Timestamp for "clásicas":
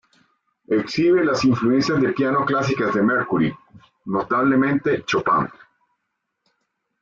2.43-2.91